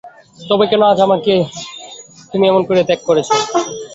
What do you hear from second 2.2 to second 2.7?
তুমি এমন